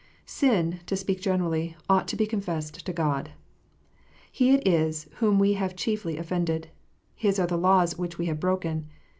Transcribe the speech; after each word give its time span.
Sin, 0.25 0.79
to 0.87 0.95
speak 0.95 1.21
generally, 1.21 1.75
ought 1.87 2.07
to 2.07 2.15
be 2.15 2.25
confessed 2.25 2.83
to 2.87 2.91
God. 2.91 3.33
He 4.31 4.49
it 4.55 4.67
is 4.67 5.07
whom 5.17 5.37
we 5.37 5.53
have 5.53 5.75
chiefly 5.75 6.17
offended: 6.17 6.69
His 7.13 7.37
are 7.37 7.45
the 7.45 7.55
laws 7.55 7.99
which 7.99 8.17
we 8.17 8.25
have 8.25 8.39
broken. 8.39 8.87